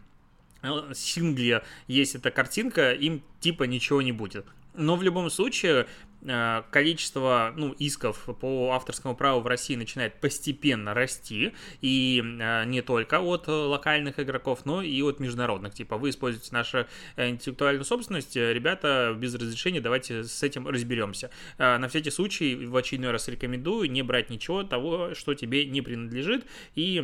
сингле 0.95 1.63
есть 1.87 2.15
эта 2.15 2.31
картинка, 2.31 2.93
им 2.93 3.23
типа 3.41 3.65
ничего 3.65 4.03
не 4.03 4.13
будет. 4.13 4.47
Но 4.75 4.97
в 4.97 5.03
любом 5.03 5.31
случае, 5.31 5.87
Э, 6.29 6.63
количество 6.71 7.53
ну, 7.57 7.73
исков 7.73 8.29
по 8.41 8.73
авторскому 8.73 9.15
праву 9.15 9.41
в 9.41 9.47
России 9.47 9.77
начинает 9.77 10.21
постепенно 10.21 10.93
расти, 10.93 11.53
и 11.81 12.21
э, 12.21 12.65
не 12.65 12.83
только 12.83 13.21
от 13.21 13.47
локальных 13.47 14.19
игроков, 14.19 14.65
но 14.65 14.83
и 14.83 15.03
от 15.03 15.21
международных. 15.21 15.75
Типа, 15.75 15.97
вы 15.97 16.11
используете 16.11 16.49
нашу 16.53 16.87
э, 17.17 17.29
интеллектуальную 17.29 17.85
собственность, 17.85 18.35
ребята, 18.35 19.15
без 19.17 19.35
разрешения, 19.35 19.81
давайте 19.81 20.25
с 20.25 20.43
этим 20.43 20.67
разберемся. 20.67 21.31
На 21.59 21.89
всякий 21.89 22.11
случай, 22.11 22.55
в 22.67 22.77
очередной 22.77 23.13
раз 23.13 23.29
рекомендую 23.29 23.91
не 23.91 24.03
брать 24.03 24.31
ничего 24.31 24.63
того, 24.65 25.15
что 25.15 25.35
тебе 25.35 25.67
не 25.67 25.81
принадлежит, 25.81 26.47
и 26.75 27.03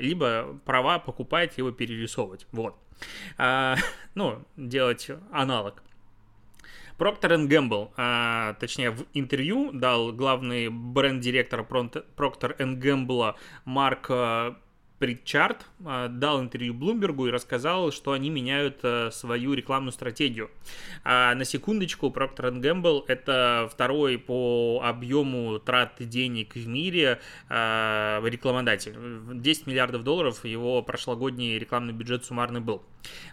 либо 0.00 0.58
права 0.64 0.98
покупать, 0.98 1.56
либо 1.56 1.72
перерисовывать. 1.72 2.46
Вот. 2.52 2.76
А, 3.38 3.76
ну, 4.14 4.44
делать 4.56 5.10
аналог. 5.32 5.82
Проктор 6.98 7.32
Gamble, 7.32 7.90
а, 7.96 8.54
точнее, 8.54 8.90
в 8.90 9.04
интервью 9.12 9.70
дал 9.72 10.12
главный 10.12 10.70
бренд-директор 10.70 11.62
Проктор 11.62 12.56
Gamble 12.58 13.34
Марк 13.66 14.06
а, 14.08 14.56
Притчард 14.98 15.66
а, 15.84 16.08
дал 16.08 16.40
интервью 16.40 16.72
Блумбергу 16.72 17.26
и 17.26 17.30
рассказал, 17.30 17.92
что 17.92 18.12
они 18.12 18.30
меняют 18.30 18.78
а, 18.82 19.10
свою 19.10 19.52
рекламную 19.52 19.92
стратегию. 19.92 20.50
А 21.04 21.34
на 21.34 21.44
секундочку, 21.44 22.08
Procter 22.08 22.52
Gamble 22.60 23.04
это 23.06 23.68
второй 23.70 24.18
по 24.18 24.80
объему 24.82 25.58
трат 25.58 25.96
денег 25.98 26.54
в 26.54 26.66
мире 26.66 27.20
рекламодатель. 27.48 28.94
10 29.34 29.66
миллиардов 29.66 30.04
долларов 30.04 30.44
его 30.44 30.82
прошлогодний 30.82 31.58
рекламный 31.58 31.92
бюджет 31.92 32.24
суммарный 32.24 32.60
был. 32.60 32.82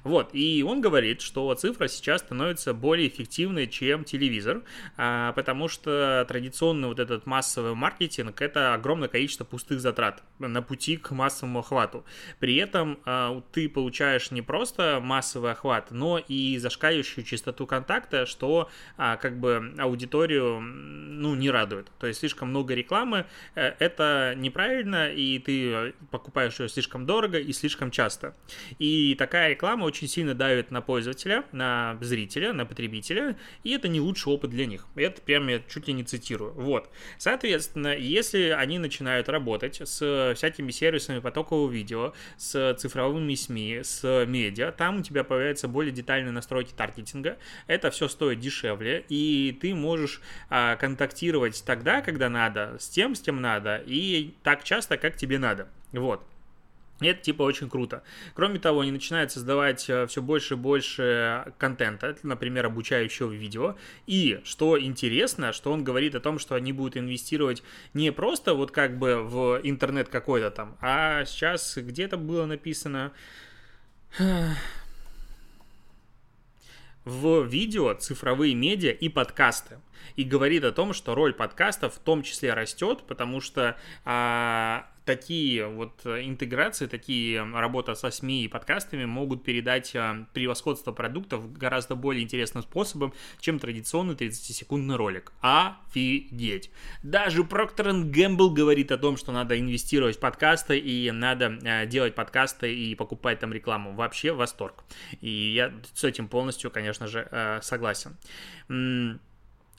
Вот, 0.03 0.29
и 0.33 0.63
он 0.67 0.81
говорит, 0.81 1.21
что 1.21 1.53
цифра 1.55 1.87
сейчас 1.87 2.21
становится 2.21 2.73
более 2.73 3.07
эффективной, 3.07 3.67
чем 3.67 4.03
телевизор, 4.03 4.61
потому 4.95 5.67
что 5.67 6.25
традиционный 6.27 6.89
вот 6.89 6.99
этот 6.99 7.25
массовый 7.25 7.73
маркетинг– 7.73 8.41
это 8.41 8.73
огромное 8.73 9.07
количество 9.07 9.45
пустых 9.45 9.79
затрат 9.79 10.23
на 10.39 10.61
пути 10.61 10.97
к 10.97 11.11
массовому 11.11 11.52
массовому 11.53 11.59
охвату. 11.59 12.05
При 12.39 12.55
этом 12.55 12.99
э, 13.05 13.41
ты 13.51 13.69
получаешь 13.69 14.31
не 14.31 14.41
просто 14.41 14.99
массовый 15.01 15.51
охват, 15.51 15.91
но 15.91 16.19
и 16.19 16.57
зашкаливающую 16.57 17.23
частоту 17.23 17.67
контакта, 17.67 18.25
что 18.25 18.69
э, 18.97 19.17
как 19.21 19.39
бы 19.39 19.73
аудиторию 19.77 20.59
ну, 20.59 21.35
не 21.35 21.51
радует. 21.51 21.87
То 21.99 22.07
есть 22.07 22.19
слишком 22.19 22.49
много 22.49 22.73
рекламы, 22.73 23.25
э, 23.55 23.73
это 23.79 24.33
неправильно, 24.37 25.11
и 25.11 25.39
ты 25.39 25.93
покупаешь 26.11 26.59
ее 26.59 26.69
слишком 26.69 27.05
дорого 27.05 27.39
и 27.39 27.53
слишком 27.53 27.91
часто. 27.91 28.35
И 28.79 29.15
такая 29.15 29.49
реклама 29.49 29.85
очень 29.85 30.07
сильно 30.07 30.33
давит 30.33 30.71
на 30.71 30.81
пользователя, 30.81 31.43
на 31.51 31.97
зрителя, 32.01 32.53
на 32.53 32.65
потребителя, 32.65 33.35
и 33.63 33.71
это 33.71 33.87
не 33.87 33.99
лучший 33.99 34.33
опыт 34.33 34.49
для 34.49 34.65
них. 34.65 34.85
Это 34.95 35.21
прям 35.21 35.47
я 35.47 35.59
чуть 35.59 35.87
ли 35.87 35.93
не 35.93 36.03
цитирую. 36.03 36.53
Вот. 36.53 36.89
Соответственно, 37.17 37.95
если 37.95 38.49
они 38.49 38.79
начинают 38.79 39.29
работать 39.29 39.81
с 39.83 40.33
всякими 40.35 40.71
сервисами 40.71 41.19
потом 41.19 41.42
потокового 41.43 41.71
видео, 41.71 42.13
с 42.37 42.75
цифровыми 42.75 43.35
СМИ, 43.35 43.81
с 43.83 44.25
медиа. 44.25 44.71
Там 44.71 44.99
у 44.99 45.01
тебя 45.01 45.23
появляются 45.23 45.67
более 45.67 45.91
детальные 45.91 46.31
настройки 46.31 46.73
таргетинга. 46.75 47.37
Это 47.67 47.91
все 47.91 48.07
стоит 48.07 48.39
дешевле, 48.39 49.05
и 49.09 49.57
ты 49.61 49.75
можешь 49.75 50.21
а, 50.49 50.75
контактировать 50.77 51.63
тогда, 51.65 52.01
когда 52.01 52.29
надо, 52.29 52.77
с 52.79 52.87
тем, 52.89 53.15
с 53.15 53.21
тем 53.21 53.41
надо, 53.41 53.81
и 53.85 54.33
так 54.43 54.63
часто, 54.63 54.97
как 54.97 55.17
тебе 55.17 55.37
надо. 55.37 55.67
Вот. 55.91 56.25
Это 56.99 57.21
типа 57.21 57.43
очень 57.43 57.69
круто. 57.69 58.03
Кроме 58.33 58.59
того, 58.59 58.81
они 58.81 58.91
начинают 58.91 59.31
создавать 59.31 59.89
э, 59.89 60.05
все 60.07 60.21
больше 60.21 60.53
и 60.53 60.57
больше 60.57 61.53
контента, 61.57 62.15
например, 62.23 62.67
обучающего 62.67 63.31
видео. 63.31 63.75
И 64.05 64.39
что 64.43 64.79
интересно, 64.79 65.53
что 65.53 65.71
он 65.71 65.83
говорит 65.83 66.15
о 66.15 66.19
том, 66.19 66.39
что 66.39 66.55
они 66.55 66.71
будут 66.71 66.95
инвестировать 66.95 67.63
не 67.93 68.11
просто 68.11 68.53
вот 68.53 68.71
как 68.71 68.97
бы 68.97 69.23
в 69.23 69.59
интернет 69.63 70.09
какой-то 70.09 70.51
там, 70.51 70.77
а 70.81 71.25
сейчас 71.25 71.77
где-то 71.77 72.17
было 72.17 72.45
написано 72.45 73.11
в 77.05 77.43
видео, 77.43 77.93
цифровые 77.95 78.53
медиа 78.53 78.91
и 78.91 79.09
подкасты. 79.09 79.79
И 80.15 80.23
говорит 80.23 80.63
о 80.63 80.71
том, 80.71 80.93
что 80.93 81.15
роль 81.15 81.33
подкастов 81.33 81.95
в 81.95 81.99
том 81.99 82.23
числе 82.23 82.53
растет, 82.53 83.03
потому 83.07 83.41
что 83.41 83.77
а, 84.05 84.87
такие 85.05 85.67
вот 85.67 86.01
э, 86.05 86.23
интеграции, 86.23 86.87
такие 86.87 87.43
работа 87.43 87.95
со 87.95 88.09
СМИ 88.09 88.45
и 88.45 88.47
подкастами 88.47 89.05
могут 89.05 89.43
передать 89.43 89.95
э, 89.95 90.25
превосходство 90.33 90.91
продуктов 90.91 91.51
гораздо 91.53 91.95
более 91.95 92.23
интересным 92.23 92.63
способом, 92.63 93.13
чем 93.39 93.59
традиционный 93.59 94.15
30-секундный 94.15 94.95
ролик. 94.95 95.33
Офигеть! 95.41 96.71
Даже 97.03 97.41
Procter 97.43 98.03
Gamble 98.11 98.53
говорит 98.53 98.91
о 98.91 98.97
том, 98.97 99.17
что 99.17 99.31
надо 99.31 99.59
инвестировать 99.59 100.17
в 100.17 100.19
подкасты 100.19 100.77
и 100.79 101.11
надо 101.11 101.57
э, 101.63 101.85
делать 101.87 102.15
подкасты 102.15 102.73
и 102.73 102.95
покупать 102.95 103.39
там 103.39 103.53
рекламу. 103.53 103.93
Вообще 103.93 104.31
восторг. 104.31 104.83
И 105.21 105.29
я 105.29 105.73
с 105.93 106.03
этим 106.03 106.27
полностью, 106.27 106.71
конечно 106.71 107.07
же, 107.07 107.59
согласен 107.61 108.17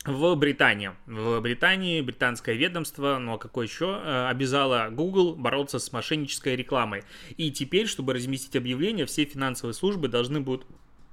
в 0.04 0.34
Британии. 0.36 0.92
В 1.06 1.40
Британии 1.40 2.00
британское 2.00 2.54
ведомство, 2.54 3.18
ну 3.18 3.34
а 3.34 3.38
какое 3.38 3.66
еще, 3.66 4.00
э, 4.02 4.28
обязало 4.28 4.88
Google 4.90 5.34
бороться 5.34 5.78
с 5.78 5.92
мошеннической 5.92 6.56
рекламой. 6.56 7.04
И 7.36 7.50
теперь, 7.50 7.86
чтобы 7.86 8.12
разместить 8.12 8.56
объявление, 8.56 9.06
все 9.06 9.24
финансовые 9.24 9.74
службы 9.74 10.08
должны 10.08 10.40
будут 10.40 10.66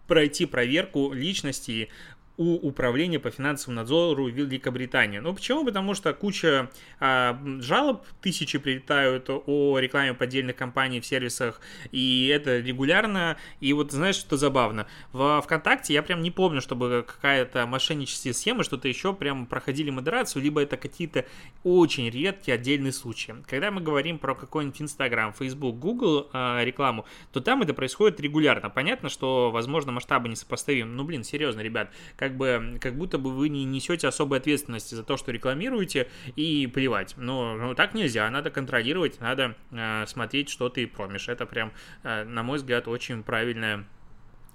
пройти 0.08 0.46
проверку 0.46 1.14
личности 1.14 1.90
у 2.38 2.56
Управления 2.56 3.20
по 3.20 3.30
финансовому 3.30 3.82
надзору 3.82 4.28
Великобритании. 4.28 5.20
Ну, 5.20 5.34
почему? 5.34 5.66
Потому 5.66 5.94
что 5.94 6.14
куча 6.14 6.70
а, 7.00 7.40
жалоб, 7.60 8.06
тысячи 8.22 8.58
прилетают 8.58 9.30
о 9.30 9.78
рекламе 9.80 10.14
поддельных 10.14 10.56
компаний 10.56 11.00
в 11.02 11.06
сервисах, 11.06 11.62
и 11.92 12.28
это 12.28 12.60
регулярно. 12.60 13.38
И 13.60 13.74
вот 13.74 13.92
знаешь, 13.92 14.16
что 14.16 14.38
забавно? 14.38 14.88
В 15.12 15.42
ВКонтакте 15.42 15.94
я 15.94 16.04
прям 16.04 16.22
не 16.22 16.32
помню, 16.32 16.62
чтобы 16.62 17.06
какая-то 17.08 17.66
мошенническая 17.68 18.34
схема, 18.34 18.64
что-то 18.64 18.88
еще 18.88 19.14
прям 19.14 19.46
проходили 19.46 19.90
модерацию, 19.90 20.42
либо 20.42 20.62
это 20.62 20.78
какие-то 20.78 21.26
очень 21.64 22.10
редкие 22.10 22.56
отдельные 22.56 22.94
случаи. 22.94 23.36
Когда 23.48 23.72
мы 23.72 23.82
говорим 23.82 24.18
про 24.18 24.36
какой-нибудь 24.36 24.82
Инстаграм, 24.82 25.34
Фейсбук, 25.34 25.78
Google 25.78 26.30
а, 26.34 26.64
рекламу, 26.64 27.06
то 27.32 27.42
там 27.42 27.62
это 27.62 27.74
происходит 27.74 28.20
регулярно. 28.20 28.70
Понятно, 28.70 29.10
что, 29.10 29.52
возможно, 29.52 29.92
масштабы 29.92 30.30
несопоставимы. 30.30 30.92
Ну, 30.92 31.04
блин, 31.04 31.24
серьезно, 31.24 31.62
ребят, 31.62 31.92
как 32.16 32.31
бы, 32.36 32.78
как 32.82 32.96
будто 32.96 33.18
бы 33.18 33.32
вы 33.32 33.50
не 33.50 33.66
несете 33.66 34.08
особой 34.08 34.40
ответственности 34.40 34.96
за 34.96 35.04
то, 35.04 35.18
что 35.18 35.32
рекламируете, 35.32 36.08
и 36.36 36.68
плевать. 36.68 37.16
Но 37.18 37.56
ну, 37.56 37.76
так 37.76 37.94
нельзя, 37.94 38.30
надо 38.30 38.50
контролировать, 38.50 39.20
надо 39.20 39.56
э, 39.72 40.06
смотреть, 40.08 40.50
что 40.50 40.70
ты 40.70 40.88
промишь. 40.88 41.30
Это 41.30 41.46
прям, 41.46 41.72
э, 42.04 42.24
на 42.24 42.44
мой 42.44 42.58
взгляд, 42.58 42.88
очень 42.88 43.24
правильное 43.24 43.86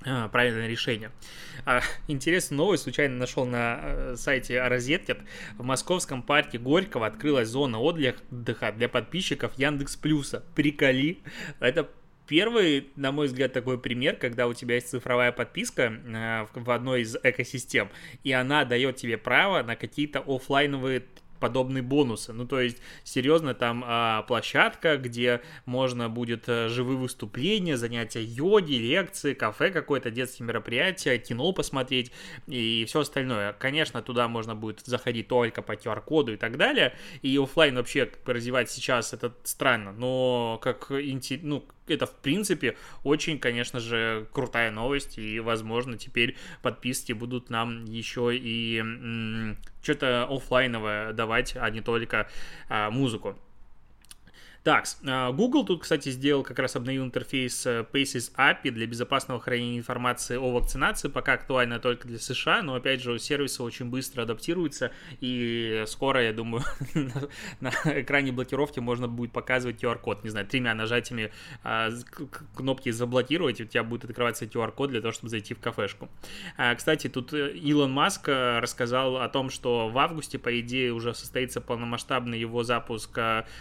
а, 0.05 0.29
правильное 0.29 0.69
решение. 0.69 1.11
А, 1.65 1.81
интересную 2.07 2.59
новость 2.59 2.85
случайно 2.85 3.17
нашел 3.17 3.45
на 3.45 3.81
э, 3.83 4.15
сайте 4.17 4.61
Розеткет. 4.63 5.21
В 5.59 5.65
московском 5.65 6.23
парке 6.23 6.59
Горького 6.59 7.07
открылась 7.07 7.49
зона 7.49 7.81
отдыха 7.81 8.73
для 8.73 8.89
подписчиков 8.89 9.53
Яндекс 9.57 9.97
Плюса. 9.97 10.45
Приколи. 10.55 11.23
Это 11.59 11.89
Первый, 12.27 12.89
на 12.97 13.13
мой 13.13 13.27
взгляд, 13.27 13.53
такой 13.53 13.79
пример, 13.79 14.17
когда 14.17 14.47
у 14.47 14.55
тебя 14.55 14.77
есть 14.77 14.89
цифровая 14.89 15.33
подписка 15.33 15.83
э, 15.83 16.47
в 16.55 16.71
одной 16.71 17.03
из 17.03 17.17
экосистем, 17.23 17.89
и 18.25 18.33
она 18.33 18.65
дает 18.65 18.97
тебе 18.97 19.17
право 19.17 19.63
на 19.63 19.77
какие-то 19.77 20.21
офлайновые 20.27 21.05
подобные 21.39 21.83
бонусы. 21.83 22.33
Ну, 22.33 22.47
то 22.47 22.61
есть, 22.61 22.79
серьезно, 23.05 23.55
там 23.55 23.85
а, 23.87 24.23
площадка, 24.23 24.97
где 24.97 25.43
можно 25.65 26.09
будет 26.09 26.45
а, 26.49 26.69
живые 26.69 26.97
выступления, 26.97 27.77
занятия 27.77 28.23
йоги, 28.23 28.75
лекции, 28.75 29.35
кафе 29.35 29.71
какое-то, 29.71 30.11
детские 30.11 30.47
мероприятия, 30.47 31.19
кино 31.19 31.53
посмотреть 31.53 32.13
и 32.47 32.85
все 32.89 33.01
остальное. 33.01 33.53
Конечно, 33.53 34.03
туда 34.03 34.29
можно 34.29 34.55
будет 34.55 34.81
заходить 34.81 35.29
только 35.29 35.63
по 35.63 35.73
QR-коду 35.73 36.35
и 36.35 36.37
так 36.37 36.57
далее. 36.57 36.95
И 37.23 37.37
офлайн 37.39 37.77
вообще 37.77 38.11
развивать 38.25 38.71
сейчас 38.71 39.13
это 39.13 39.35
странно, 39.45 39.93
но 39.93 40.59
как, 40.63 40.91
ну, 40.91 41.67
это, 41.95 42.07
в 42.07 42.15
принципе, 42.15 42.77
очень, 43.03 43.39
конечно 43.39 43.81
же, 43.81 44.27
крутая 44.33 44.71
новость, 44.71 45.19
и, 45.19 45.41
возможно, 45.41 45.99
теперь 45.99 46.37
подписки 46.63 47.13
будут 47.13 47.51
нам 47.51 47.85
еще 47.85 48.31
и 48.33 48.83
что-то 49.83 50.27
офлайновое 50.29 51.13
давать, 51.13 51.57
а 51.57 51.71
не 51.71 51.81
только 51.81 52.29
а, 52.69 52.91
музыку. 52.91 53.39
Так, 54.67 54.85
а, 55.07 55.31
Google 55.31 55.65
тут, 55.65 55.83
кстати, 55.83 56.09
сделал, 56.09 56.43
как 56.43 56.59
раз 56.59 56.75
обновил 56.75 57.05
интерфейс 57.05 57.67
э, 57.67 57.87
Paces 57.93 58.33
API 58.35 58.73
для 58.73 58.89
безопасного 58.89 59.39
хранения 59.39 59.79
информации 59.79 60.37
о 60.37 60.51
вакцинации, 60.51 61.07
пока 61.07 61.35
актуально 61.35 61.79
только 61.79 62.09
для 62.09 62.19
США, 62.19 62.63
но, 62.63 62.75
опять 62.75 63.01
же, 63.01 63.17
сервисы 63.21 63.63
очень 63.63 63.87
быстро 63.87 64.23
адаптируются, 64.23 64.91
и 65.21 65.85
скоро, 65.87 66.21
я 66.21 66.33
думаю, 66.33 66.65
на, 67.61 67.71
экране 67.85 68.33
блокировки 68.33 68.81
можно 68.81 69.07
будет 69.07 69.31
показывать 69.31 69.81
QR-код, 69.81 70.25
не 70.25 70.31
знаю, 70.31 70.49
тремя 70.49 70.75
нажатиями 70.75 71.31
а, 71.63 71.91
кнопки 72.57 72.91
заблокировать, 72.91 73.61
у 73.61 73.67
тебя 73.67 73.85
будет 73.85 74.07
открываться 74.07 74.47
QR-код 74.47 74.91
для 74.91 75.01
того, 75.01 75.13
чтобы 75.13 75.29
зайти 75.29 75.55
в 75.55 75.61
кафешку. 75.61 76.09
А, 76.57 76.75
кстати, 76.75 77.09
тут 77.09 77.33
э, 77.33 77.53
Илон 77.53 77.93
Маск 77.93 78.29
э, 78.29 78.59
рассказал 78.59 79.19
о 79.19 79.29
том, 79.29 79.49
что 79.49 79.89
в 79.91 79.97
августе, 79.97 80.41
по 80.41 80.59
идее, 80.59 80.93
уже 80.93 81.15
состоится 81.15 81.61
полномасштабный 81.61 82.41
его 82.41 82.65
запуск 82.65 83.17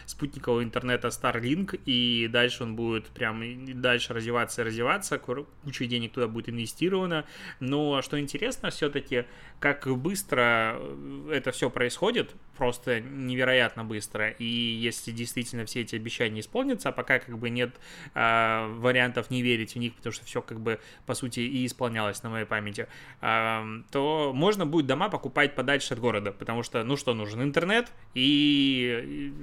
спутникового 0.07 0.63
интернета 0.63 0.94
это 0.95 1.09
Starlink, 1.09 1.79
и 1.85 2.27
дальше 2.27 2.63
он 2.63 2.75
будет 2.75 3.05
прям 3.07 3.41
дальше 3.81 4.13
развиваться 4.13 4.61
и 4.61 4.65
развиваться, 4.65 5.17
куча 5.17 5.85
денег 5.85 6.13
туда 6.13 6.27
будет 6.27 6.49
инвестировано. 6.49 7.25
Но 7.59 8.01
что 8.01 8.19
интересно 8.19 8.69
все-таки, 8.69 9.25
как 9.59 9.87
быстро 9.87 10.77
э, 10.77 11.29
это 11.33 11.51
все 11.51 11.69
происходит, 11.69 12.33
просто 12.55 12.99
невероятно 13.01 13.83
быстро. 13.83 14.29
И 14.29 14.45
если 14.45 15.11
действительно 15.11 15.65
все 15.65 15.81
эти 15.81 15.95
обещания 15.95 16.39
исполнятся, 16.39 16.89
а 16.89 16.91
пока 16.91 17.19
как 17.19 17.37
бы 17.37 17.49
нет 17.49 17.75
э, 18.13 18.67
вариантов 18.77 19.29
не 19.29 19.41
верить 19.41 19.75
в 19.75 19.77
них, 19.77 19.93
потому 19.93 20.13
что 20.13 20.25
все 20.25 20.41
как 20.41 20.59
бы 20.59 20.79
по 21.05 21.13
сути 21.13 21.39
и 21.41 21.65
исполнялось 21.65 22.23
на 22.23 22.29
моей 22.29 22.45
памяти, 22.45 22.87
э, 23.21 23.63
то 23.91 24.31
можно 24.33 24.65
будет 24.65 24.87
дома 24.87 25.09
покупать 25.09 25.55
подальше 25.55 25.93
от 25.93 25.99
города, 25.99 26.31
потому 26.31 26.63
что 26.63 26.83
ну 26.83 26.97
что 26.97 27.13
нужен 27.13 27.41
интернет 27.41 27.91
и, 28.13 29.33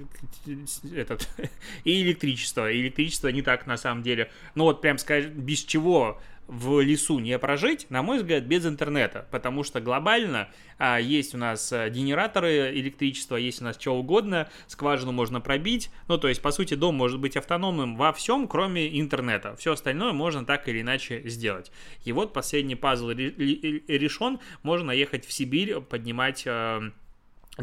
этот 0.95 1.28
и 1.85 2.02
электричество. 2.02 2.73
Электричество 2.73 3.28
не 3.28 3.42
так 3.42 3.66
на 3.66 3.76
самом 3.76 4.02
деле. 4.02 4.31
Ну 4.54 4.64
вот 4.64 4.81
прям 4.81 4.99
сказать, 4.99 5.28
без 5.28 5.61
чего 5.64 6.21
в 6.47 6.81
лесу 6.81 7.19
не 7.19 7.39
прожить, 7.39 7.87
на 7.89 8.03
мой 8.03 8.19
взгляд, 8.19 8.45
без 8.45 8.67
интернета, 8.67 9.27
потому 9.31 9.65
что 9.65 9.81
глобально 9.81 10.49
а, 10.79 10.99
есть 11.01 11.35
у 11.35 11.39
нас 11.39 11.73
а, 11.73 11.89
генераторы 11.89 12.73
электричества, 12.79 13.37
есть 13.37 13.61
у 13.61 13.65
нас 13.65 13.77
что 13.81 13.93
угодно, 13.93 14.49
скважину 14.67 15.13
можно 15.13 15.41
пробить, 15.41 15.91
ну, 16.09 16.19
то 16.19 16.29
есть, 16.29 16.43
по 16.43 16.51
сути, 16.51 16.75
дом 16.75 16.97
может 16.97 17.21
быть 17.21 17.37
автономным 17.37 17.97
во 17.97 18.13
всем, 18.13 18.49
кроме 18.49 19.01
интернета, 19.01 19.57
все 19.57 19.73
остальное 19.73 20.13
можно 20.13 20.45
так 20.45 20.69
или 20.69 20.81
иначе 20.81 21.23
сделать. 21.29 21.71
И 22.05 22.13
вот 22.13 22.33
последний 22.33 22.76
пазл 22.76 23.11
решен, 23.11 24.41
можно 24.63 24.91
ехать 24.91 25.25
в 25.25 25.33
Сибирь, 25.33 25.81
поднимать 25.81 26.45
а, 26.47 26.83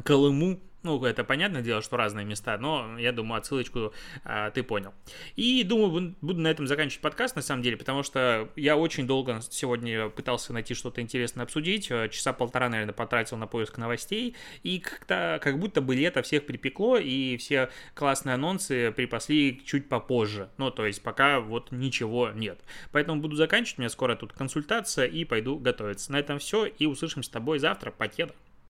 Колыму 0.03 0.59
ну, 0.83 1.03
это 1.03 1.23
понятное 1.23 1.61
дело, 1.61 1.81
что 1.81 1.97
разные 1.97 2.25
места, 2.25 2.57
но 2.57 2.97
я 2.97 3.11
думаю, 3.11 3.39
отсылочку 3.39 3.93
а, 4.23 4.49
ты 4.51 4.63
понял. 4.63 4.93
И 5.35 5.63
думаю, 5.63 6.15
буду 6.21 6.39
на 6.39 6.47
этом 6.47 6.67
заканчивать 6.67 7.01
подкаст, 7.01 7.35
на 7.35 7.41
самом 7.41 7.63
деле, 7.63 7.75
потому 7.75 8.03
что 8.03 8.49
я 8.55 8.77
очень 8.77 9.05
долго 9.05 9.41
сегодня 9.49 10.09
пытался 10.09 10.53
найти 10.53 10.73
что-то 10.73 11.01
интересное 11.01 11.43
обсудить, 11.43 11.91
э, 11.91 12.07
часа 12.09 12.31
полтора, 12.31 12.69
наверное, 12.69 12.93
потратил 12.93 13.37
на 13.37 13.47
поиск 13.47 13.77
новостей, 13.77 14.35
и 14.63 14.79
как-то 14.79 15.39
как 15.43 15.59
будто 15.59 15.81
бы 15.81 15.95
лето 15.95 16.21
всех 16.21 16.45
припекло, 16.45 16.97
и 16.97 17.35
все 17.37 17.69
классные 17.93 18.35
анонсы 18.35 18.91
припасли 18.91 19.61
чуть 19.65 19.89
попозже. 19.89 20.49
Ну, 20.57 20.71
то 20.71 20.85
есть 20.85 21.03
пока 21.03 21.41
вот 21.41 21.71
ничего 21.71 22.29
нет. 22.29 22.59
Поэтому 22.91 23.21
буду 23.21 23.35
заканчивать, 23.35 23.79
у 23.79 23.81
меня 23.81 23.89
скоро 23.89 24.15
тут 24.15 24.31
консультация, 24.31 25.05
и 25.05 25.25
пойду 25.25 25.57
готовиться. 25.57 26.11
На 26.11 26.19
этом 26.19 26.39
все, 26.39 26.65
и 26.65 26.85
услышимся 26.85 27.29
с 27.29 27.31
тобой 27.31 27.59
завтра. 27.59 27.91
Покеда. 27.91 28.33